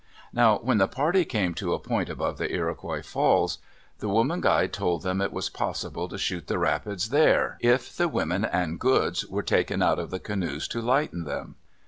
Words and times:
Now 0.33 0.57
when 0.57 0.79
the 0.79 0.87
party 0.87 1.25
came 1.25 1.53
to 1.53 1.75
a 1.75 1.79
point 1.79 2.09
above 2.09 2.39
the 2.39 2.51
Iroquois 2.51 3.03
Falls, 3.03 3.59
the 3.99 4.09
woman 4.09 4.41
guide 4.41 4.73
told 4.73 5.03
them 5.03 5.21
it 5.21 5.31
was 5.31 5.47
possible 5.47 6.09
to 6.09 6.17
shoot 6.17 6.47
the 6.47 6.57
rapids 6.57 7.09
there 7.11 7.59
if 7.61 7.95
the 7.95 8.07
women 8.07 8.43
and 8.43 8.79
goods 8.79 9.23
were 9.27 9.43
taken 9.43 9.83
out 9.83 9.99
of 9.99 10.09
the 10.09 10.19
canoes 10.19 10.67
to 10.69 10.81
lighten 10.81 11.23
them. 11.25 11.53